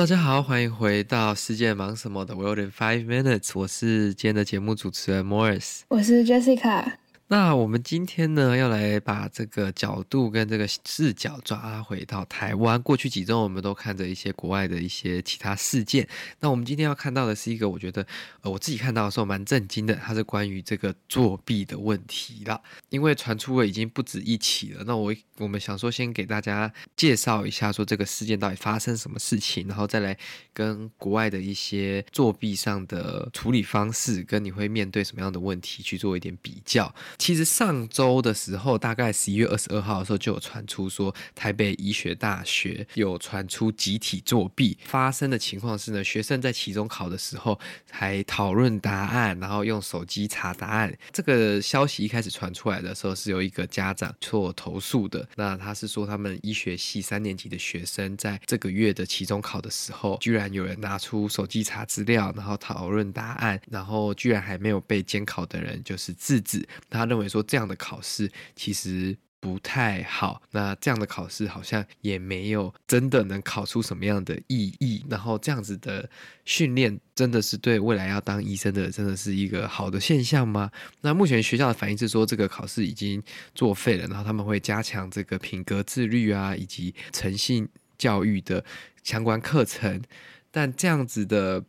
[0.00, 6.99] 大家好，欢迎回到世界忙什么的 World in Five Minutes，我是今天的节目主持人 Morris，我是 Jessica。
[7.32, 12.82] 那我们今天呢，要来把这个角度跟这个视角抓回到台湾。
[12.82, 16.08] 过去几周，我们都看着一些国外的一些其他事件。
[16.40, 18.04] 那我们今天要看到的是一个，我觉得
[18.40, 22.60] 呃，我自己看到的时候蛮震惊的，它是关于这个作弊的问题啦。
[22.88, 24.82] 因为传出了已经不止一起了。
[24.84, 30.18] 那我我们想说，先给大家介绍一下，说这个事件到底发生什么事情，然后再来
[30.52, 36.92] 跟国外的一些作弊上的处理方式，跟你会面对什么样的问题去做一点比较。
[37.20, 50.96] 其实上周的时候，大概十一月二十二号的时候，就有传出说台北医学大学有传出集体作弊发生的情况是呢，学生在期中考的时候还讨论答案，然后用手机查答案。
[51.12, 55.28] 这个消息一开始传出来的时候，是有一个家长做投诉的。
[55.36, 67.09] 那他是说，他们医学系三年级的学生在这个月的期中考的时候，居然有人拿出手机查资料，然后讨论答案，然后居然还没有被监考的人就是制止他。
[67.10, 75.02] 认为说这样的考试其实不太好，那这样的考试好像也没有真的能考出什么样的意义。
[75.08, 76.08] 然后这样子的
[76.44, 80.70] 训练真的是对未来要当医生的真的是一个好的现象吗？
[81.00, 83.22] 那目前学校的反应是说这个考试已经
[83.54, 87.66] 作废了，然后他们会加强这个品格自律啊以及诚信
[87.96, 88.62] 教育的
[89.02, 90.02] 相关课程。
[90.50, 91.64] 但这样子的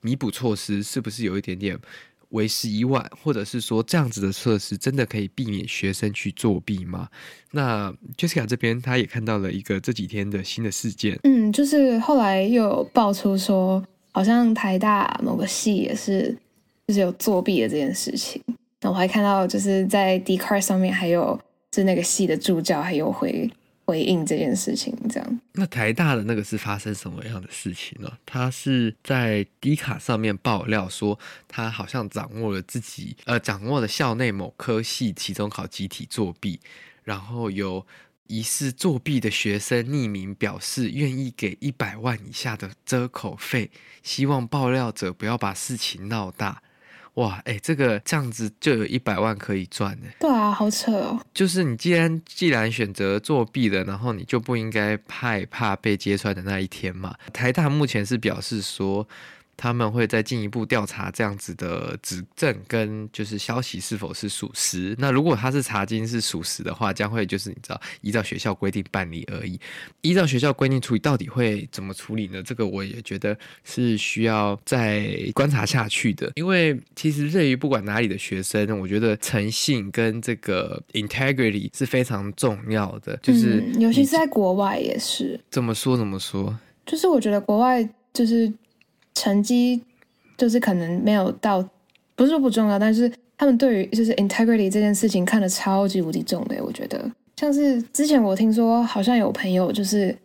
[0.00, 1.78] 弥补措施是不是有一点点？
[2.34, 7.08] 为时已晚，或者是说这样子的措施真的可以避免学生去作弊吗？
[7.52, 16.36] 那 Jessica 这边他也看到了一个这几天的新的事件，嗯，就是后来又有爆出说，好像台大某个系也是
[16.86, 18.42] 就是有作弊的这件事情。
[18.80, 21.40] 那我还看到就是在 Dcard 上面还有
[21.74, 23.50] 是那个系的助教还有回。
[23.86, 25.40] 回应这件事情，这样。
[25.52, 28.10] 那台大的那个是发生什么样的事情呢？
[28.24, 36.60] 他是在 D 卡上面爆料说，他好像掌握了自己，呃，掌握了校内某科系期中考集体作弊，
[37.02, 37.86] 然后有
[38.26, 43.70] 疑似作弊的学生匿名表示愿意给一百万以下的遮口费，
[44.02, 46.62] 希望爆料者不要把事情闹大。
[47.14, 50.08] 哇，哎、欸，这个这样子就有一百万可以赚呢。
[50.20, 51.20] 对啊，好扯哦。
[51.32, 57.14] 就是你既然既然选择作弊了，然后你就不应该害怕被揭穿的那一天嘛。
[57.32, 59.06] 台大目前是表示说。
[59.56, 64.94] 他们会再进一步调查这样子的指证跟就是消息是否是属实。
[64.98, 69.58] 那如果他是查经是属实的话，将会就是你知道依照学校规定办理而已。
[70.02, 72.42] 依照学校规定处理，到底会怎么处理呢？
[72.42, 76.32] 这个我也觉得是需要再观察下去的。
[76.34, 83.16] 因为其实对于不管哪里的学生，我觉得诚信跟这个 integrity 是非常重要的。
[83.22, 85.40] 就是、嗯、尤其是在国外也是。
[85.50, 85.96] 怎么说？
[85.96, 86.58] 怎么说？
[86.84, 88.52] 就是我觉得国外就是。
[89.14, 89.80] 成绩
[90.36, 91.66] 就是可能没有到，
[92.14, 96.56] 不是说不重要，但是他们对于就是 integrity 这件事情看得超级无敌重的。
[96.64, 100.16] 我觉得像是之前我听说好像有朋友就是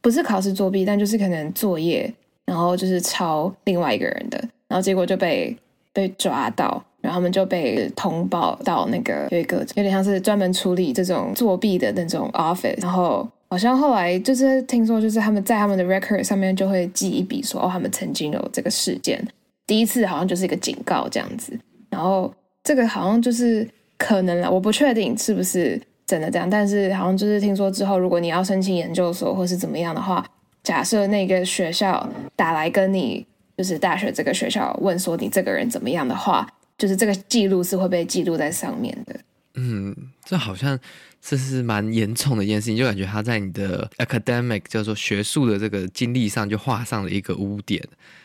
[0.00, 2.12] 不是考试作弊，但就是可能作业
[2.44, 4.38] 然后就是抄另外一个人的，
[4.68, 5.56] 然后结果就被
[5.92, 13.28] 被抓到，然后他们就被通报到那个有一个有点像是专门处理这种作弊的那种 office，然后。
[13.52, 19.22] 好像后来就是听说，就是他们在他们的 record 上面就会记一笔，说哦，他们曾经有这个事件。
[19.66, 21.52] 第一次好像就是一个警告这样子，
[21.90, 22.32] 然后
[22.64, 23.68] 这个好像就是
[23.98, 30.26] 可能了，我不确定是不是真的这样，但是好像就是听说之后，如果你要申请研究所或是怎么样的话，
[30.62, 33.26] 假设那个学校打来跟你
[33.58, 36.48] 就是大学这个学校问说你这个人怎么样的话，
[36.78, 39.14] 就是这个记录是会被记录在上面的。
[39.56, 39.94] 嗯，
[40.24, 40.80] 这好像。
[41.24, 47.80] 这是蛮严重的一件事情，就感觉他在你的 academic 叫做学术的这个经历上就画上了一个污点。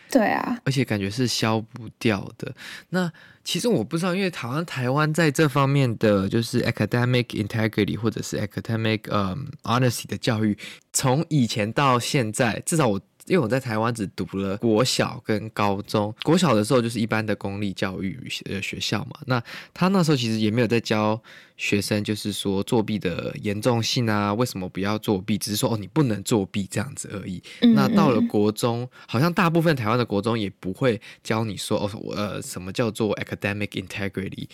[0.09, 2.55] 对啊，而且感觉是消不掉的。
[2.89, 3.11] 那
[3.43, 10.57] 其实我不知道，因为好像台湾在这方面的就是 academic integrity 或者是 academic um honesty 的教育，
[10.93, 19.19] 从以前到现在，至少我因为我在台湾只读了国小跟高中，国小的时候就是一般的公立教育呃学校嘛。
[19.25, 19.43] 那
[19.73, 21.21] 他那时候其实也没有在教
[21.57, 27.43] 学生，就是说作弊的严重性啊，为什么不要作弊，只是说哦你不能作弊这样子而已。
[27.61, 34.47] 嗯嗯，那到了国中，好像大部分台湾的国中也不会教你说哦呃什么叫做 academic integrity，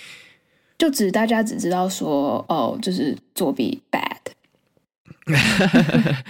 [0.79, 4.17] 就只大家只知道说哦就是作弊 bad。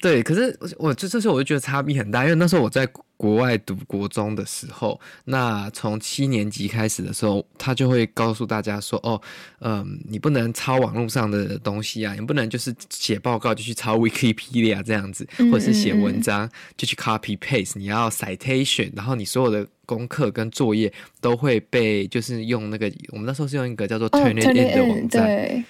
[0.00, 2.86] 对，可是我这这时候我就觉得差别很大，因为那时候我在
[3.16, 9.20] 国外读国中的时候，那从七年级开始的时候，他就会告诉大家说，哦，
[9.60, 25.64] 嗯，你不能抄网络上的东西啊，你不能就是写报告就去抄 Wikipedia 这样子，或者是写文章就去 copy paste，你要 citation，然后你所有的功课跟作业都会被就是用那个我们那时候是用一个叫做 Turnitin 的网站。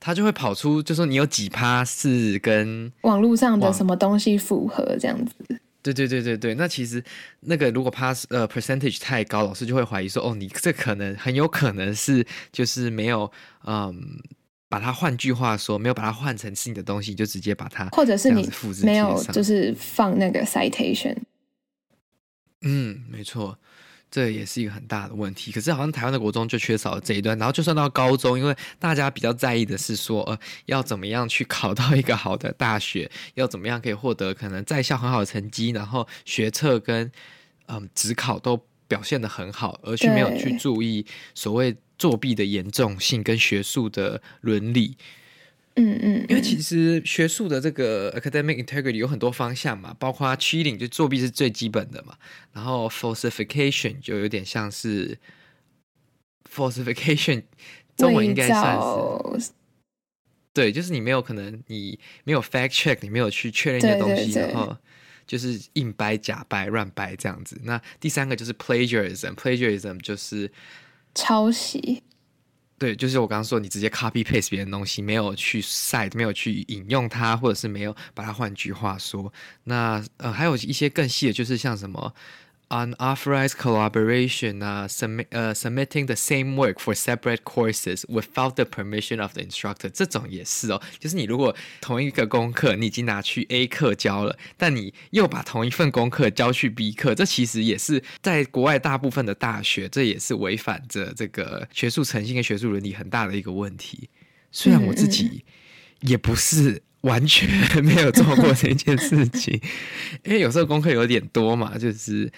[0.00, 5.32] 他就会跑出，就说你有几趴是跟网络上的什么东西符合这样子。
[5.80, 7.02] 对对对对对，那其实
[7.40, 13.30] 那个如果 pass 呃 percentage 太高，老师就会怀疑说，哦，你这可能很有可能是就是没有
[13.64, 14.20] 嗯，
[14.68, 21.16] 把它换句话说，没有把它换成是你的东西，就直接把它或者是你复制没有就是放那个 citation。
[22.62, 23.56] 嗯，没错。
[24.10, 37.10] 这也是一个很大的问题，可是好像台湾的国中就缺少了这一段，然后就算到高中，因为大家比较在意的是说，呃，要怎么样去考到一个好的大学，要怎么样可以获得可能在校很好的成绩，然后学测跟
[37.66, 44.96] 嗯指考都表现得很好，而却没有去注意所谓作弊的严重性跟学术的伦理。
[45.80, 52.16] 嗯嗯，因为其实学术的这个 academic integrity 有很多方向嘛，包括 cheating 就作弊是最基本的嘛，
[52.52, 55.16] 然后 falsification 就有点像是
[56.52, 57.44] falsification，
[57.96, 58.76] 中文应该算
[59.38, 59.52] 是
[60.52, 64.76] 对，就是你没有可能你没有 fact check，你没有去确认一些东西，然后
[65.28, 67.60] 就是硬掰、假掰、乱掰这样子。
[67.62, 70.50] 那第三个就是 plagiarism，plagiarism 就是
[71.14, 72.02] 抄袭。
[72.78, 79.32] 对，就是我刚刚说，你直接 copy paste 别人东西，没有去 cite，没有去引用它，或者是没有把它换句话说。
[79.64, 82.14] 那呃，还有一些更细的，就是像什么。
[82.70, 89.42] Unauthorized collaboration 啊，submit 呃、uh, submitting the same work for separate courses without the permission of the
[89.42, 90.82] instructor，这种也是哦。
[90.98, 104.10] 就是你如果同一个功课你已经拿去 A 课教了，但你又把同一份功课交去 B 课，这其实也是在国外大部分的大学，这也是违反着这个学术诚信跟学术伦理很大的一个问题。
[104.52, 105.46] 虽然我自己
[106.02, 107.48] 也不是完全
[107.84, 109.60] 没有做过这件事情，
[110.24, 112.30] 因为有时候功课有点多嘛，就是。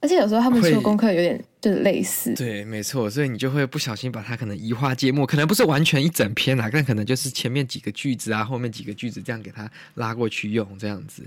[0.00, 11.24] 而且有时候他们出的功课有点就是类似，对，没错，所以你就会不小心把它可能移花接木，可能不是完全一整篇啦，但可能就是前面几个句子啊，后面几个句子这样给它拉过去用这样子。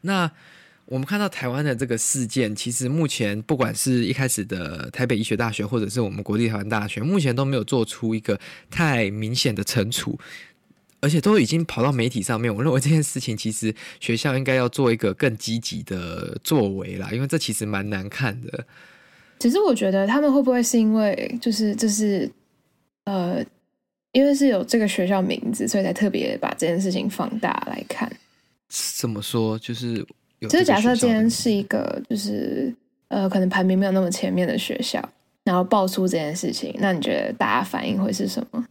[0.00, 0.30] 那
[0.86, 8.40] 我们看到台湾的这个事件，其实目前不管是一开始的台北医学大学，或者是我们国立台湾大学，目前都没有做出一个
[8.70, 10.18] 太明显的惩处。
[11.04, 18.64] 而且都已经跑到媒体上面，我认为这件事情其实学校应该要做一个更积极的作为啦，因为这其实蛮难看的。
[19.38, 22.30] 只是我觉得他们会不会是因为就是就是
[23.04, 23.44] 呃，
[24.12, 28.10] 因为是有这个学校名字，所以才特别把这件事情放大来看？
[28.98, 29.58] 怎么说？
[29.58, 29.96] 就是
[30.38, 32.74] 有就是假设今天是一个就是
[33.08, 35.06] 呃，可能排名没有那么前面的学校，
[35.44, 38.64] 然后爆出这件事情，那你觉得大家反应会是什么？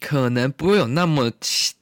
[0.00, 1.32] 可能不会有那么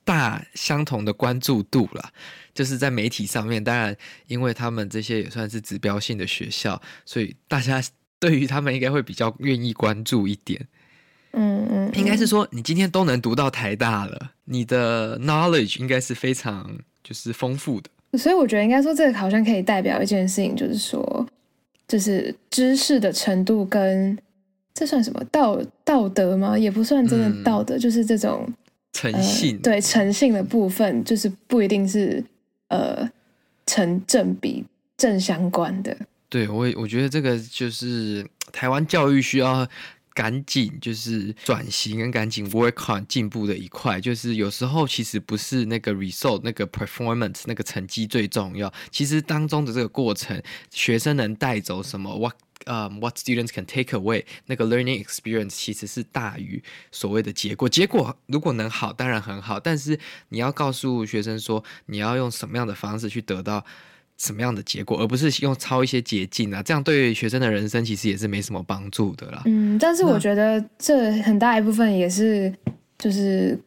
[0.05, 2.11] 大相同的关注度啦，
[2.55, 3.63] 就是在媒体上面。
[3.63, 3.97] 当然，
[4.29, 7.83] 因为他们这些也算是指标性的学校，所以大家
[8.21, 10.65] 对于他们应该会比较愿意关注一点。
[11.33, 17.91] 嗯嗯，应该是说你今天都能读到台大了，你的 knowledge 应该是非常就是丰富的。
[18.17, 21.27] 所以我觉得应该说这个好像可以代表一件事情，就是说，
[21.89, 24.17] 就是知识的程度跟。
[24.75, 26.59] 这算什么道道德吗？
[26.59, 28.53] 也不算真的道德，嗯、就是这种
[28.93, 29.63] 诚信、呃。
[29.63, 32.23] 对诚信的部分，就是不一定是
[32.69, 33.09] 呃
[33.67, 34.65] 成正比
[34.97, 35.97] 正相关的。
[36.29, 39.65] 对我，我觉得这个就是台湾教育需要
[40.13, 44.01] 赶紧就是转型跟赶紧 work on 进步的一块。
[44.01, 52.35] 就是有时候其实不是那个 result 那个 performance 那个成绩最重要，其实当中的这个过程，学生能带走什么？What
[52.67, 57.69] 呃、um，what students can take away 那个 learning experience 其实是大于所谓的结果。
[57.69, 59.61] 结果如果能好，当然很好。
[59.61, 63.65] 但是你要告诉学生说，你要用什么样的方式去得到
[64.17, 66.63] 什么样的结果，而不是用抄一些捷径啊。
[66.63, 69.43] 这样对学生的人生其实也是没什么帮助的啦。
[69.47, 72.55] 嗯，但是我觉得这很大一部分也是
[72.97, 73.59] 就是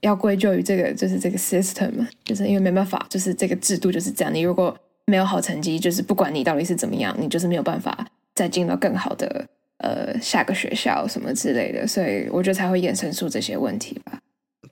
[0.00, 4.32] 要归咎于这个，就是这个 system 嘛，就是因为没办法，就是这个制度就是这样。
[4.32, 4.76] 你如果
[5.06, 14.20] 没有好成绩，就是不管你到底是怎么样，你就是没有办法再进到更好的呃下个学校什么之类的，所以我觉得才会衍生出这些问题吧。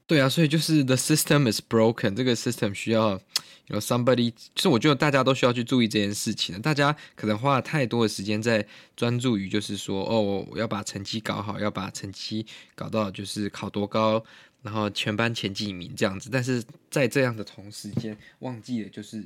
[0.06, 3.18] 对啊，所以就是 the system is broken，这个 system 需要
[3.68, 6.60] 有 somebody，就是我觉得大家都需要去注意这件事情。
[6.60, 12.44] 大家可能花了太多的时间在专注于，就是说哦，我要把成绩搞好，要把成绩
[12.74, 14.22] 搞到就是考多高，
[14.60, 16.28] 然后全班前几名这样子。
[16.30, 19.24] 但是在这样的同时间，忘记了就是。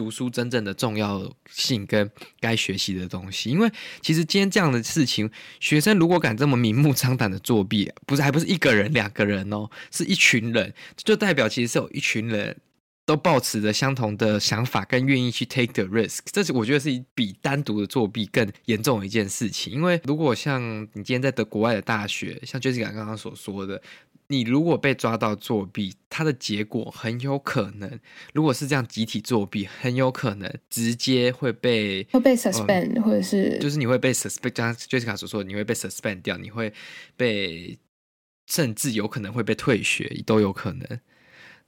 [0.00, 5.30] 读书真正的重要性跟该学习的东西，因为其实今天这样的事情，
[5.60, 12.56] 学生如果敢这么明目张胆的作弊，不是还不是一个人两个人哦，是一群人，就代表其实是有一群人
[13.04, 16.20] 都抱持着相同的想法，跟愿意去 take the risk。
[16.32, 19.70] 这是我觉得是比单独的作弊更严重的一件事情。
[19.70, 23.82] 因为如果像你今天在德国外的大学，像 Jessica 刚刚所说的。
[24.30, 27.98] 你如果被抓到作弊，它的结果很有可能，
[28.32, 36.72] 如果是这样集体作弊，很有可能直接会被会被 suspend，、嗯、或者是就是你会被 suspend，像 Jessica 所说，你会被 suspend 掉，你会
[37.16, 37.76] 被
[38.46, 41.00] 甚至有可能会被退学，都有可能。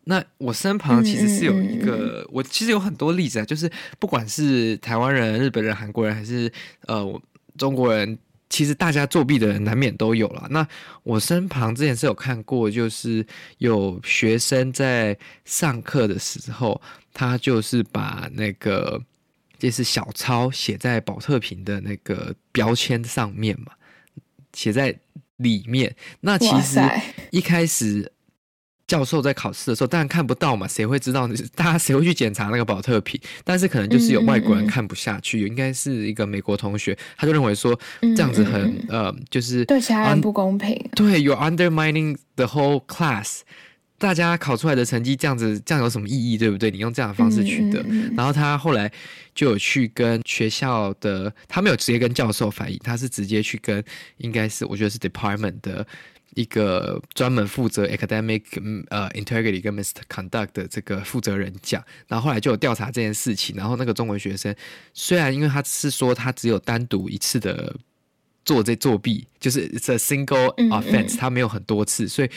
[0.04, 6.52] 那我身旁其实是有一个，我其实有很多例子啊，就是不管是台湾人、日本人、韩国人，还是
[6.87, 7.21] 呃
[7.59, 8.16] 中国人。
[8.53, 10.47] 其实大家作弊的人难免都有了。
[10.51, 10.69] 那
[11.05, 15.17] 我身旁之前是有看过，就是有学生在
[15.47, 16.79] 上课的时候，
[17.15, 19.03] 他就是把那个
[19.59, 23.73] 就是小抄写在保特瓶的那个标签上面嘛，
[24.53, 24.95] 写在
[25.39, 25.97] 里面。
[26.21, 26.79] 那其实
[27.31, 28.12] 一开始。
[28.93, 31.27] 教授在考试的时候，当然看不到嘛，谁会知道？
[31.55, 33.19] 大家谁会去检查那个保特瓶？
[33.43, 40.79] 但是可能就是有外国人看不下去，嗯嗯、应该是一个美国同学，他就认为说这样子很呃，就是对其他人不公平。
[40.95, 43.41] 对，you're undermining the whole class。
[43.97, 46.37] 大家考出来的成绩这样子，这样有什么意义？
[46.37, 46.71] 对不对？
[46.71, 47.83] 你用这样的方式取得。
[48.15, 48.91] 然后他后来
[49.33, 53.83] 就有去跟学校的，他没有直接跟教授反映，他是直接去跟，
[54.19, 55.87] 应该是我觉得是 department 的。
[56.35, 58.43] 一个专门负责 academic
[58.89, 64.55] 呃 integrity 跟 misconduct 的这个负责人讲，然后后来就有调查这件事情，然后那个中文学生
[64.95, 67.75] 虽然因为他是说他只有单独一次的
[68.45, 72.31] 做这作弊，就是 it's a single offense，他没有很多次，所以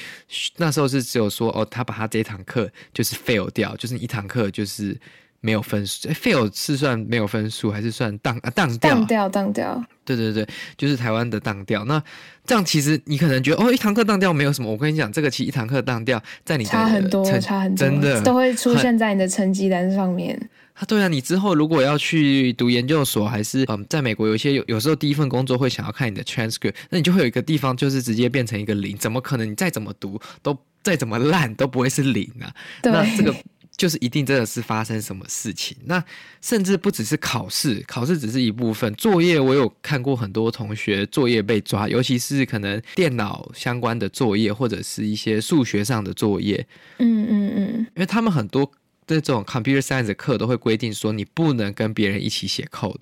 [0.57, 4.99] 那时候是只有说哦，他把他这一堂课就是 fail 掉，就是一堂课就是。
[5.45, 8.95] 没有分数，fail 是算没有分数，还是算当啊当掉？
[8.95, 9.85] 当掉，当掉。
[10.03, 11.85] 对对对，就是台湾的当掉。
[11.85, 12.01] 那
[12.45, 14.71] 这样其实你可能觉得哦，一堂课当掉没有什么。
[14.71, 20.49] 我跟你讲，这个其实一堂课当掉，在你的差很多，差很多，真的都会出现在你的成绩单上面。
[20.73, 29.49] 啊，对啊，你之后如果要去读研究所，还是嗯，在美国有一些有有时候第一份工作会想要看你的 transcript，那你就会有一个地方就是直接变成一个零，怎么可能？
[29.49, 32.49] 你再怎么读都再怎么烂都不会是零啊。
[32.83, 33.33] 那这个。
[33.77, 36.01] 就是一定真的是发生什么事情，那
[36.41, 38.93] 甚至不只是考试，考试只是一部分。
[38.93, 46.65] 作业我有看过很多同学作业被抓，尤其是可能电脑相关的作业或者是一些数学上的作业。
[46.99, 48.71] 嗯嗯嗯，因为他们很多
[49.05, 53.01] 这种 computer science 的课都会规定说，你不能跟别人一起写 code，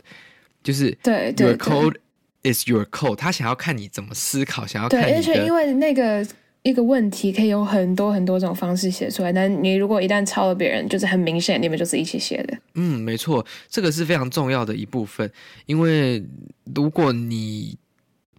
[0.63, 1.95] 就是对对 your code
[2.43, 3.15] is your code。
[3.15, 5.17] 他想要看你怎么思考，想要看你的。
[5.17, 6.25] 而且因为那个。
[6.63, 12.57] 一个问题可以有很多很多种方式写出来，但你如果一旦抄了别人，就是很明显你们就是一起写的。
[12.75, 15.29] 嗯，没错，这个是非常重要的一部分，
[15.65, 16.25] 因为
[16.73, 17.77] 如果你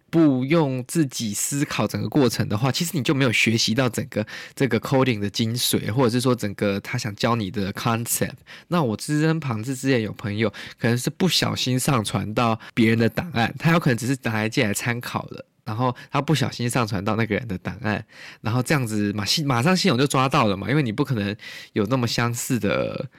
[0.09, 8.37] 不用自己思考整个过程的话，其实你就没有学习到整个这个 coding 的精髓，或者是说整个他想教你的 concept。
[8.69, 15.45] 那我之身旁之之前有朋友可能是不小心上传到别人的档案，他有可能只是拿来借来参考的。
[15.65, 18.05] 然后他不小心上传到那个人的档案，
[18.41, 21.35] 然后这样子马系马上系统就抓到了嘛，因为你不可能
[21.73, 23.09] 有那么相似的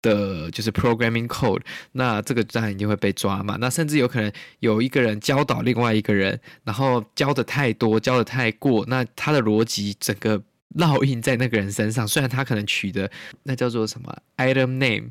[0.00, 1.60] 的，就是 programming code，
[1.92, 3.58] 那这个当然就会被抓嘛。
[3.60, 10.42] 那甚至有可能有一个人教导另外一个人，然后教的太多，教的太过，那他的逻辑整个
[10.78, 12.08] 烙印在那个人身上。
[12.08, 13.10] 虽然他可能取的
[13.42, 15.10] 那叫做什么 item name。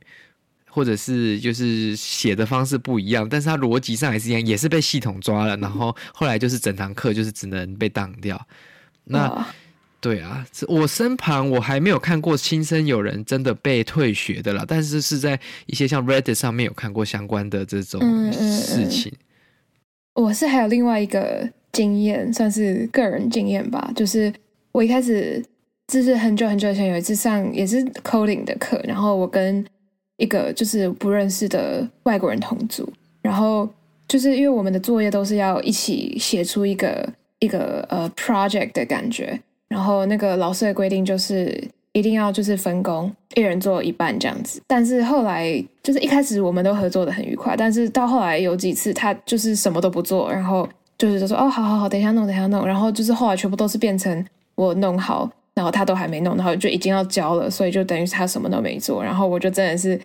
[0.74, 8.44] 或者是就是写的方式不一样，但是他逻辑上也是一样，也是被系统抓了，然后后来就是整堂课就是只能被挡掉。
[9.04, 9.46] 那、哦、
[10.02, 18.02] 对啊，我身旁我还没有看过亲身有人真的被退学的啦，但是是在一些像 Reddit 上面有看过相关的这种
[18.34, 19.12] 事情。
[19.12, 19.22] 嗯嗯
[20.16, 24.34] 嗯、我是还有另外一个经验，算是个人经验吧，就是
[24.72, 25.46] 我一开始
[25.88, 29.64] 就是很久很久以前有一次上也是 coding 的课，然后我跟
[30.18, 32.92] 一个就是不认识的外国人同组，
[33.22, 33.68] 然后
[34.08, 37.08] 就是因为我们的作业都是要一起写出一个
[37.40, 44.62] 一个呃 project 的感觉，然后那个老师的规定就是一定要就是分工，一人做一半这样子。
[44.68, 50.68] 但是后来就是一开始我们都合作的很愉快，但是到后来有几次他就是什么都不做，然后
[50.98, 60.00] 就是就说哦，好好好，等一下弄，等一下弄，然后就是后来全部都是变成我弄好，然后他都还没弄，然后就已经要交了，所以就等于他什么都没做，然后我就真的是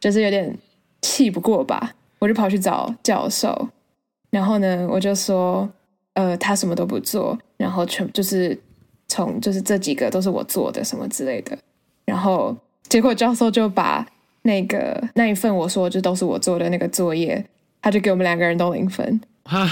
[0.00, 0.56] 就是有点
[1.02, 3.68] 气不过吧，我就跑去找教授，
[4.30, 5.68] 然后呢，我就说。
[6.14, 8.60] 呃，他什么都不做，然后全就是
[9.06, 11.56] 从就是这几个都是我做的什么之类的，
[12.04, 12.56] 然后
[12.88, 14.04] 结果教授就把
[14.42, 17.44] 那个那一份我说就都是我做的那个作业，
[17.80, 19.20] 他就给我们两个人都零分。
[19.44, 19.70] 哈？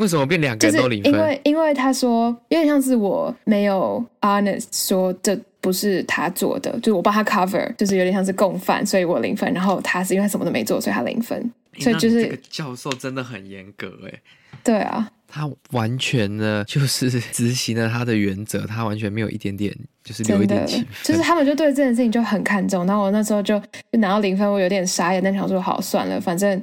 [0.00, 1.12] 为什么变两个人都零分？
[1.12, 9.52] 因为因为他说有点像是我没有 honest 说这不是他做的，就是我帮他 cover，就是有点像是共犯，所以我零分。
[9.52, 11.52] 然后他是因为他什么都没做，所以他零分。
[11.78, 14.20] 所以就是这个教授真的很严格哎。
[14.64, 22.86] 对啊，他完全呢就是执行了他的原则，他完全没有一点点就是留一点情，就是他们就对这件事情就很看重。
[22.86, 23.58] 然后我那时候就
[23.92, 26.60] 就拿到零分，我有点傻眼，但想说好算了，反正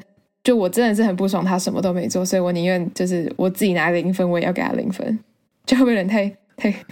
[0.48, 5.20] 就我真的是很不爽，他什么都没做，所以我宁愿就是我自己拿零分，我也要给他零分，
[5.66, 6.86] 就会不会有点太太？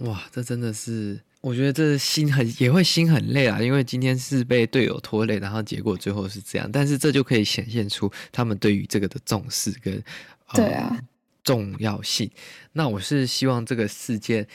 [0.00, 1.18] 哇，这真的是。
[1.40, 6.70] 我觉得这心很也会心很累啊，因为今天是被队友拖累，然后结果最后是这样。
[6.70, 9.94] 但是这就可以显现出他们对于这个的重视跟
[10.52, 11.00] 对啊、呃、
[11.42, 12.30] 重要性。
[12.74, 14.46] 那我是希望这个事件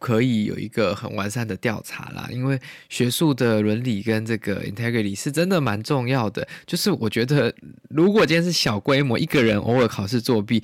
[0.00, 6.48] 可以有一个很完善的调查啦，因为学术的伦理跟这个 integrity 是真的蛮重要的。
[6.66, 7.54] 就是我觉得，
[7.88, 10.60] 如果今天是小规模一个人偶尔考试作弊。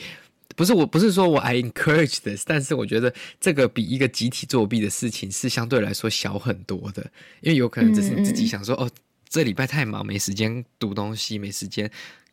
[0.55, 7.03] 不是，我不是说我 I encourage this，但是我觉得这个比一个集体作弊的事情是相对来说小很多的，
[7.43, 8.91] 因为有可能只是你自己想说，哦，
[9.29, 11.91] 这礼拜太忙，没时间读东西，没时间，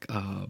[0.07, 0.48] 呃，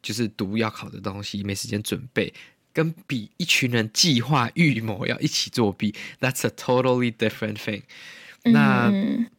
[0.00, 2.32] 就是读要考的东西，没时间准备，
[2.76, 7.84] 跟比一群人计划预谋要一起作弊，That's a totally different thing。
[8.42, 8.90] 那。
[8.92, 9.30] 嗯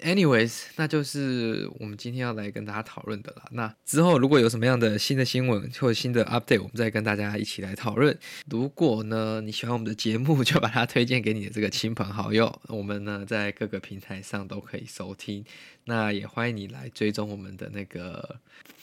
[0.00, 3.44] Anyways，那就是我们今天要来跟大家讨论的了。
[3.52, 8.16] 那之后如果有什么样的新的新闻或者新的 update，我们再跟大家一起来讨论。
[8.48, 12.60] 如果呢你喜欢我们的节目， 就把它推荐给你的这个亲朋好友。
[12.68, 15.44] 我们呢在各个平台上都可以收听。
[15.84, 18.36] 那也欢迎你来追踪我们的那个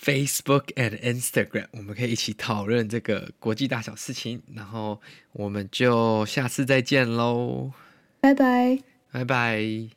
[0.03, 4.41] Facebook and Instagram，我们可以一起讨论这个国际大小事情。
[4.53, 4.99] 然后
[5.31, 7.71] 我们就下次再见喽，
[8.19, 8.79] 拜拜，
[9.11, 9.96] 拜拜。